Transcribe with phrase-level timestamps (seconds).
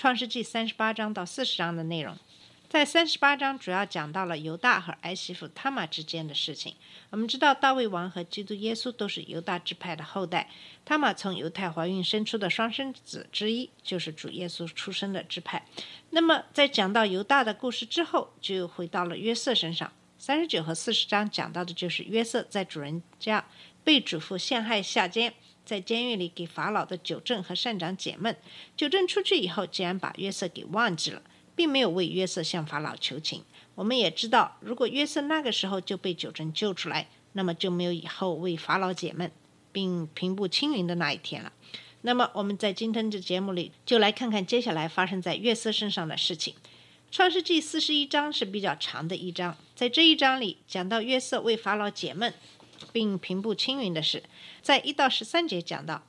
[0.00, 2.16] 创世纪三十八章到四十章的内容。
[2.70, 6.74] 在三十八章主要讲到了犹大和儿媳妇他玛之间的事情。
[7.10, 10.48] 我们知道大卫王和基督耶稣都是犹大支派的后代，
[10.86, 15.66] 他玛从犹太怀孕生出的双生子之一，就是主耶稣出生的支派。
[16.08, 19.92] 那么在讲到犹大的故事之后，就又回到了约瑟身上。
[20.16, 23.46] 三十九和四十章讲到的就是约瑟在主人家
[23.84, 28.36] 被主妇陷害下监，在监狱里给法老的九正和善长解闷。
[28.76, 31.22] 九正出去以后，竟然把约瑟给忘记了，
[31.54, 33.42] 并没有为约瑟向法老求情。
[33.74, 39.30] 我们也知道，如果约瑟那个时候就被九正救出来，那么就没有以后为法老解闷
[39.72, 41.52] 并平步青云的那一天了。
[42.02, 46.54] 那么我们在今天的节目里，就来看看接下来发生在约瑟身上的事情。
[47.10, 52.32] 创世纪四十一章是比较长的一章，在这一章里讲到约瑟为法老解闷，
[52.92, 54.22] 并平步青云的事。
[54.62, 56.06] 在一到十三节讲到，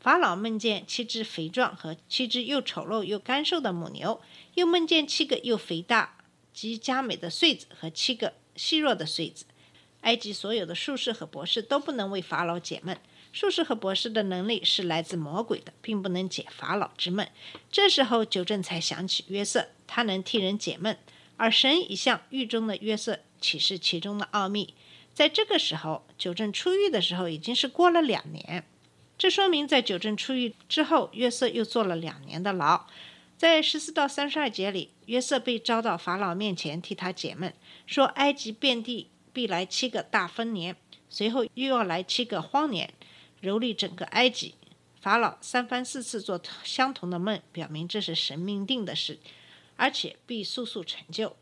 [0.00, 4.20] 法老梦见七只肥壮和七只又丑陋又干瘦的母牛，
[4.54, 6.18] 又梦见七个又肥大
[6.52, 9.46] 及佳美的穗子和七个细弱的穗子。
[10.02, 12.98] 埃及所有的术士和博士都不能为法老解闷。
[13.32, 17.26] 术士和博士的能力是来自魔鬼的，并不能解法老之闷。
[17.72, 20.98] 这时候，九正才想起约瑟，他能替人解闷，
[21.36, 24.74] 而神已向狱中的约瑟启示其中的奥秘。
[25.14, 28.64] 在这个时候，九正出狱的时候已经是过了两年，
[29.16, 32.86] 这说明在九正出狱之后，约瑟又坐了两年的牢。
[33.36, 37.54] 在十四到三十二节里，约瑟被招到法老面前替他解闷，
[37.86, 40.76] 说埃及遍地必来七个大丰年，
[41.08, 42.92] 随后又要来七个荒年。
[43.42, 44.54] 蹂躏整个埃及。
[45.00, 49.18] 法老三番四次做相同的梦，表明这是神命定的事，
[49.76, 51.36] 而且必速速成就。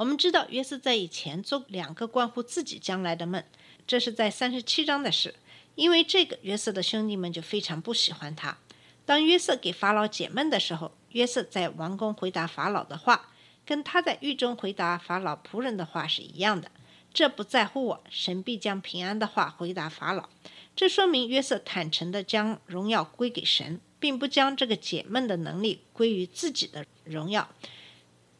[0.00, 3.44] 我们知道约瑟在以前做两个关乎自己将来的梦，
[3.86, 5.34] 这是在三十七章的事。
[5.74, 8.56] 因为这个，约瑟的兄弟们就非常不喜欢他。
[9.04, 13.28] 当约瑟给法老解闷的时候，约瑟在王宫回答法老的话，
[13.66, 16.70] 跟他在狱中回答法老仆人的话是一样的。
[17.12, 20.30] 这不在乎我，神必将平安的话回答法老。
[20.74, 27.50] 这说明约瑟坦诚地将荣耀归给神，并不将这个解闷的能力归于自己的荣耀。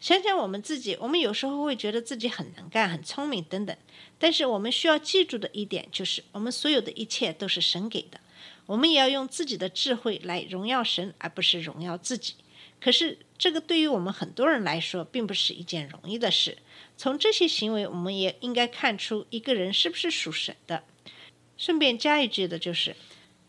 [0.01, 3.77] 想想我们自己，我们有时候会觉得自己很能干、很聪明等等，
[4.19, 8.19] 但是我们需要记住的一点就是，我们所有的一切都是神给的。
[8.65, 12.35] 我们也要用自己的智慧来荣耀神，而不是荣耀自己。
[12.81, 16.57] 可是，这个对于我们很多人来说，并不是一件容易的事。
[16.97, 20.85] 从这些行为，我们也应该看出一个人是不是属神的。
[21.59, 22.97] 顺便加一句的就是，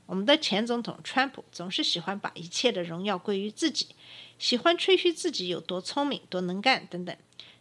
[0.08, 3.88] 我们的前总统川普总是喜欢把一切的荣耀归于自己，
[4.42, 7.16] 喜欢吹嘘自己有多聪明、多能干等等。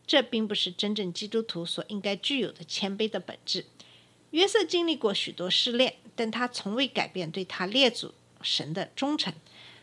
[0.06, 3.66] 这并不是真正基督徒所应该具有的谦卑的本质。
[4.30, 9.34] 约瑟经历过许多试炼，但他从未改变对他列祖神的忠诚。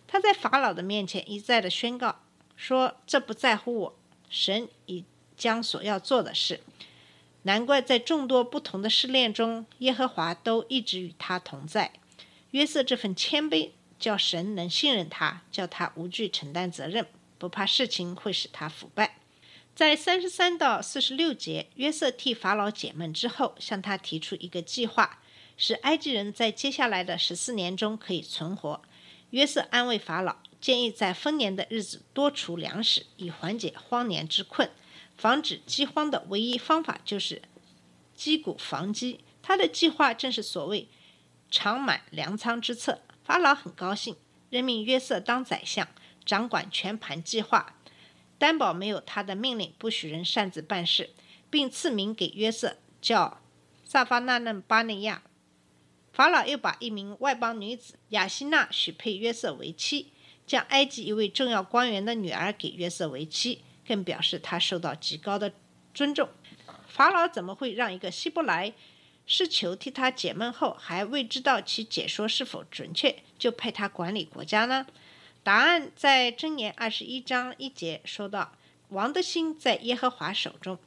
[0.08, 2.24] 他在法老的面前一再的宣告
[2.56, 3.96] 说：“这不在乎我，
[4.28, 5.06] 神已
[5.38, 6.62] 将所要做的事。”
[7.44, 11.94] 难怪在众多不同的试炼中，耶和华都一直与他同在。
[12.52, 13.70] 约瑟这份谦卑，
[14.00, 19.18] 叫神能信任他，叫他无惧承担责任，不怕事情会使他腐败。
[19.76, 25.20] 在三十三到四十六节，约瑟替法老解闷之后，向他提出一个计划，
[25.56, 28.82] 使埃及人在接下来的十四年中可以存活。
[29.32, 34.70] 约瑟安慰法老，建议在丰年的日子多储粮食，以缓解荒年之困。
[35.16, 37.42] 防止饥荒的唯一方法就是
[38.16, 39.20] 击鼓防饥。
[39.42, 40.88] 他的计划正是所谓
[41.50, 43.02] “长满粮仓之策”。
[43.28, 44.16] 法老很高兴，
[44.50, 45.86] 任命约瑟当宰相，
[46.24, 47.76] 掌管全盘计划，
[48.38, 51.10] 担保没有他的命令，不许人擅自办事，
[51.50, 53.42] 并赐名给约瑟，叫
[53.84, 55.24] 萨法纳嫩巴内亚。
[56.14, 60.14] 法老又把一名外邦女子雅西娜许配约瑟为妻，
[60.46, 63.62] 将埃及一位重要官员的女儿给约瑟为妻。
[63.86, 65.52] 更表示他受到极高的
[65.94, 66.30] 尊重。
[66.88, 68.74] 法老怎么会让一个希伯来
[69.28, 74.88] 是求替他解闷后，还未知道其解说是否准确，就派他管理国家呢？
[75.44, 78.54] 答案在箴言二十一章一节说道
[78.90, 80.80] ：“王的心在耶和华手中。”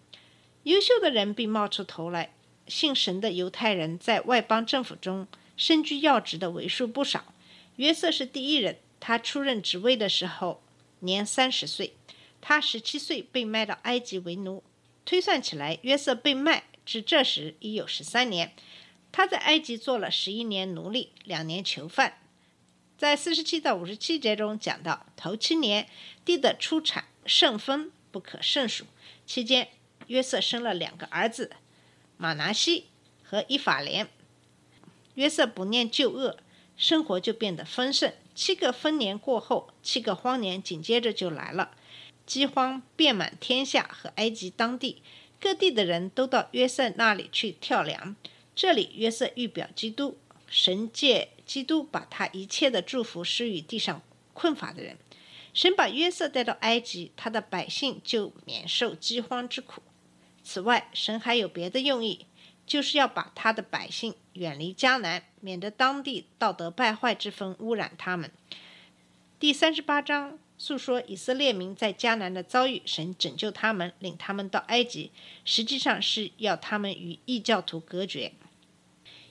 [0.64, 2.32] 优秀的人必冒出头来。
[2.66, 5.26] 信神的犹太人在外邦政府中
[5.56, 7.34] 身居要职的为数不少。
[7.76, 10.62] 约瑟是第一人，他出任职位的时候。
[11.00, 11.94] 年三十岁。
[12.42, 14.62] 他十七岁被卖到埃及为奴，
[15.04, 18.52] 推算起来，约瑟被卖至这时已有十三年。
[19.12, 22.18] 他在埃及做了十一年奴隶，两年囚犯。
[22.98, 25.88] 在四十七到五十七节中讲到，头七年
[26.24, 28.86] 地的出产甚丰，不可胜数。
[29.24, 29.68] 期间，
[30.08, 31.52] 约瑟生了两个儿子，
[32.16, 32.86] 马拿西
[33.22, 34.08] 和伊法莲。
[35.14, 36.38] 约瑟不念旧恶，
[36.76, 38.12] 生活就变得丰盛。
[38.34, 41.70] 七个丰年过后，七个荒年紧接着就来了。
[42.26, 45.02] 饥荒遍满天下和埃及当地，
[45.40, 48.14] 各地的人都到约瑟那里去跳梁。
[48.54, 54.02] 这里约瑟预表基督，神借基督把他一切的祝福施予地上
[54.34, 54.98] 困乏的人。
[55.54, 59.82] 神把约瑟带到埃及，他的百姓就免受饥荒之苦。
[60.44, 62.26] 此外，神还有别的用意，
[62.66, 68.30] 就是要把他的百姓远离迦南，免得当地道德败坏之风污染他们。
[69.38, 70.38] 第三十八章。
[70.62, 75.10] 诉说以色列民在迦南的遭遇，神拯救他们，领他们到埃及，
[75.42, 78.32] 实际上是要他们与异教徒隔绝。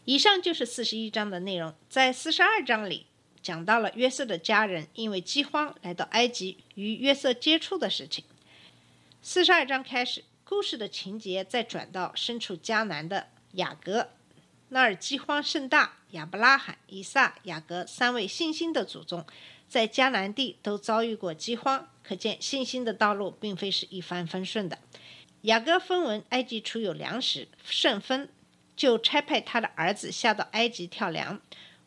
[0.05, 1.71] 以上就是四十一章的内容。
[1.87, 3.05] 在四十二章里，
[3.43, 8.25] 讲到了约瑟的家人因为饥荒来到埃及与约瑟接触的事情。
[9.21, 14.09] 四十二章开始，故事的情节再转到身处迦南的雅各，
[14.69, 19.23] 那儿饥荒甚大，亚伯拉罕、以撒、雅各三位信心的祖宗。
[19.69, 24.79] 在迦南地都遭遇过饥荒，可见信心的道路并非是一帆风顺的。
[25.43, 28.27] 雅各分闻埃及储有粮食甚丰，
[28.75, 31.39] 就差派他的儿子下到埃及跳粮。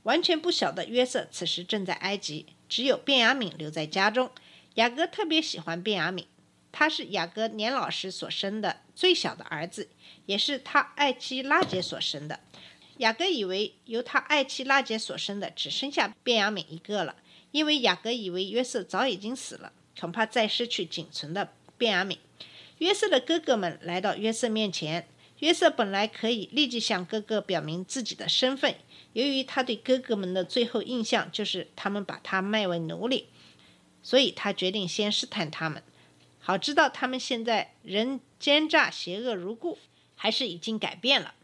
[0.05, 4.31] 完全不晓得约瑟此时正在埃及，只有便雅悯留在家中。
[4.75, 6.25] 雅各特别喜欢便雅悯，
[6.71, 9.91] 他是雅各年老时所生的最小的儿子，
[10.27, 12.41] 也是他爱妻拉结所生的。
[12.99, 17.17] 雅各以为由他爱妻拉结所生的只剩下便雅悯一个了。
[17.53, 22.19] 因为雅各以为约瑟早已经死了，恐怕再失去仅存的便雅悯。
[22.79, 25.07] 约瑟的哥哥们来到约瑟面前，
[25.39, 28.75] 约瑟本来可以立即向哥哥表明自己的身份，
[29.13, 33.27] 由于他对哥哥们的最后印象就是他们把他卖为奴隶，
[34.03, 35.83] 所以他决定先试探他们，
[36.41, 39.79] 好知道他们现在仍奸诈邪恶如故，
[40.17, 41.35] 还是已经改变了。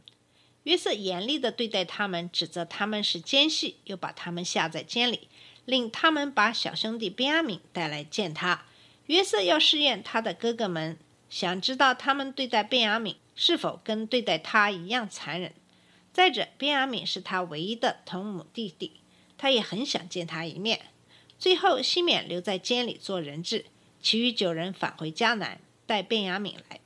[0.64, 5.28] 约瑟严厉地对待他们，指责他们是奸细，又把他们下在监里。
[5.68, 8.64] 令他们把小兄弟便雅悯带来见他。
[9.04, 10.96] 约瑟要试验他的哥哥们，
[11.28, 15.52] 想知道他们对待便雅悯是否跟对待他一样残忍。
[16.10, 19.00] 再者，便雅悯是他唯一的同母弟弟，
[19.36, 20.86] 他也很想见他一面。
[21.38, 23.66] 最后，西缅留在监里做人质，
[24.00, 26.80] 其余九人返回迦南带便雅悯来。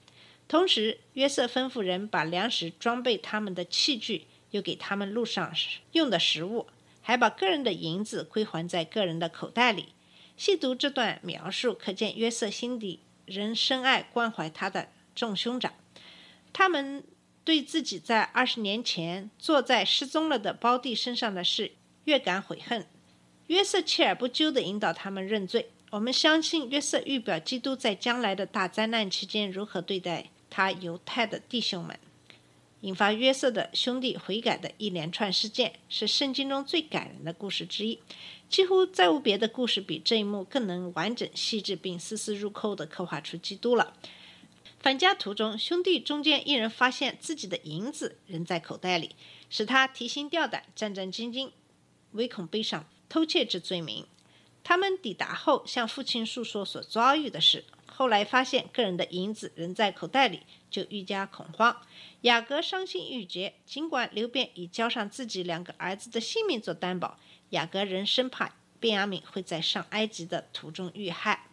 [0.49, 5.55] 同时，约瑟吩咐人把粮食装备他们的器具，又给他们路上
[5.93, 6.67] 用的食物。
[7.03, 9.91] 还把个人的银子归还在个人的口袋里。
[10.37, 15.75] 细读这段描述，可见约瑟心底仍深爱关怀他的众兄长。
[16.53, 17.05] 他们
[17.45, 21.73] 对自己在二十年前坐在失踪了的胞弟身上的事
[22.05, 22.87] 越感悔恨。
[23.49, 25.71] 约瑟锲而不咎地引导他们认罪。
[25.91, 31.99] 我们相信约瑟预表基督在将来的大灾难期间如何对待他犹太的弟兄们。
[32.82, 37.99] 引发约瑟的兄弟悔改的一连串事件，是圣经中最感人的故事之一。
[38.49, 43.94] 几乎再无别的故事比这一幕更能完整、细致并丝丝入扣地刻画出基督了。
[44.81, 49.15] 返家途中，兄弟中间一人发现自己的银子仍在口袋里，
[49.48, 51.51] 使他提心吊胆、战战兢兢，
[52.10, 54.05] 唯恐背上偷窃之罪名。
[54.65, 57.65] 他们抵达后，向父亲诉说所遭遇的事。
[57.86, 60.41] 后来发现个人的银子仍在口袋里，
[60.72, 61.76] 就愈加恐慌。
[62.22, 67.19] 雅各伤心欲绝，尽管刘辩已交上自己两个儿子的性命做担保，
[67.50, 71.46] 雅各仍生怕便雅悯会在上埃及的途中遇害。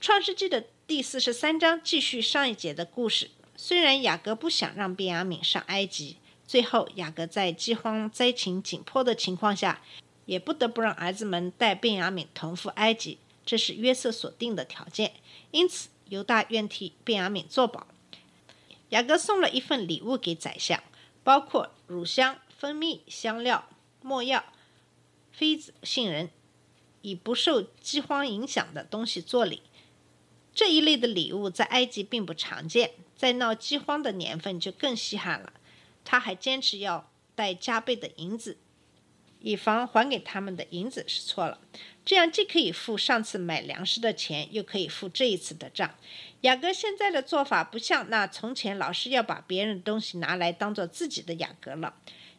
[0.00, 3.30] 创世纪的第四十三章继续上一节的故事。
[3.56, 9.82] 虽然雅各不想让便雅悯上埃及，最后雅各在饥荒灾情紧迫的情况下，
[10.26, 13.18] 也不得不让儿子们带便雅悯同赴埃及。
[13.44, 15.14] 这是约瑟所定的条件，
[15.50, 17.88] 因此犹大愿替便雅悯作保。
[18.90, 20.82] 雅各送了一份礼物给宰相，
[21.22, 23.68] 包括乳香、蜂蜜、香料、
[24.00, 24.44] 没药、
[25.30, 26.30] 妃子、杏仁，
[27.02, 29.62] 以不受饥荒影响的东西做礼。
[30.54, 35.52] 这一类的礼物在埃及并不常见，在闹饥荒的年份就更稀罕了。
[36.04, 38.56] 他还坚持要带加倍的银子。
[39.40, 41.60] 以防还给他们的银子是错了，
[42.04, 45.94] 这样既可以付上次买粮食的钱，又可以付这一次的账。
[46.42, 51.94] 雅各现在的做法不像那从前老是要把别人的东西拿来当做自己的雅各了。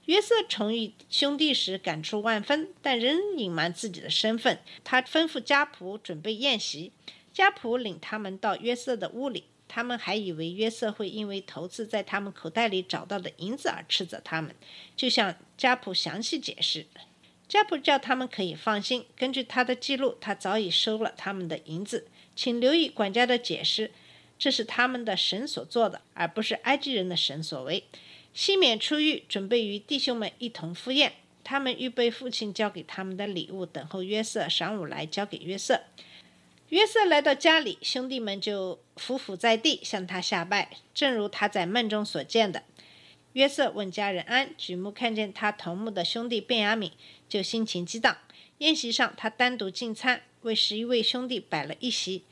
[0.06, 4.60] 约瑟重遇兄弟时感触万分，但仍隐瞒自己的身份。
[4.84, 6.92] 他吩咐家仆准备宴席，
[7.32, 9.44] 家仆领他们到约瑟的屋里。
[9.70, 14.54] 他们还以为约瑟会因为头次在他们口袋里找到的银子而斥责他们，
[14.98, 16.88] 就向家仆详细解释。
[17.48, 22.08] 家仆叫他们可以放心，根据他的记录，他早已收了他们的银子。
[22.36, 23.92] 请留意管家的解释，
[24.38, 27.84] 这是他们的神所做的，而不是埃及人的神所为。
[28.34, 31.14] 西缅出狱，准备与弟兄们一同赴宴。
[31.44, 35.82] 他们预备父亲交给他们的礼物，等候约瑟晌午来交给约瑟。
[36.70, 42.64] 约瑟来到家里，兄弟们就伏伏在地向他下拜，正如他在梦中所见的。
[43.34, 46.92] 约瑟问家人安，举目看见他同母的兄弟便雅悯，
[47.28, 48.16] 就心情激荡。
[48.60, 52.24] 宴席上，他单独进餐，为十一位兄弟摆了一席，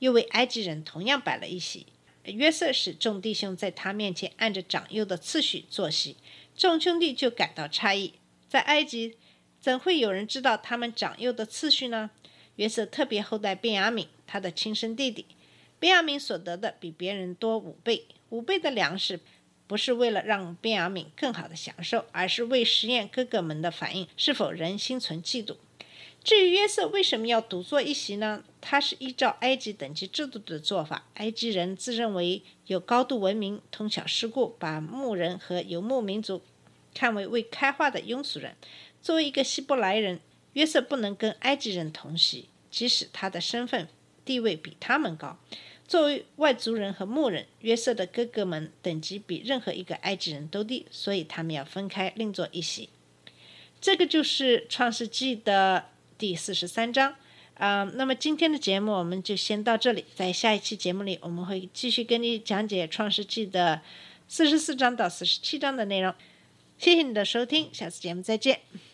[0.00, 1.86] 又为埃及人同样摆了一席。
[2.24, 6.16] 约瑟使众弟兄在他面前按着长幼的次序坐席，
[6.54, 8.12] 众兄弟就感到诧异，
[8.46, 9.16] 在埃及
[9.58, 12.10] 怎会有人知道他们长幼的次序呢？
[12.56, 15.26] 约瑟特别厚待便雅悯，他的亲生弟弟。
[15.78, 19.20] 便雅悯所得的比别人多五倍，五倍的粮食，
[19.66, 25.56] 不是为了让便雅悯更好的享受，而是为实验哥哥们的反应是否仍心存嫉妒。
[26.22, 28.42] 至于约瑟为什么要独坐一席呢？
[28.62, 31.06] 他是依照埃及等级制度的做法。
[31.14, 36.40] 埃及人自认为有高度文明、通晓世故，把牧人和游牧民族
[36.94, 38.56] 看为未开化的庸俗人。
[39.02, 40.18] 作为一个希伯来人，
[40.54, 43.86] 约瑟不能跟埃及人同席，即使他的身份
[44.24, 45.38] 地位比他们高。
[45.86, 52.88] 作为外族人和牧人，约瑟的哥哥们等级比任何一个埃及人都低，所以他们要分开另坐一席。
[53.80, 57.14] 这个就是创世纪的第四十三章。
[57.54, 63.82] 啊，那么今天的节目我们就先到这里，在下一期节目里，我们会继续跟你讲解创世纪的
[64.26, 66.12] 四十四章到四十七章的内容。
[66.78, 68.93] 谢谢你的收听，下次节目再见。